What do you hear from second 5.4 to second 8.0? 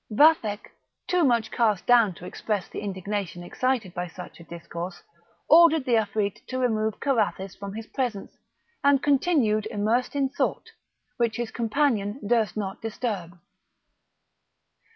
ordered the Afrit to remove Carathis from his